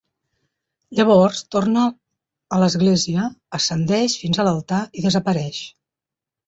Llavors, 0.99 1.41
torna 1.57 1.83
a 2.57 2.61
l'església, 2.65 3.29
ascendeix 3.61 4.19
fins 4.25 4.39
a 4.39 4.49
l'altar 4.51 4.85
i 5.03 5.09
desapareix. 5.09 5.67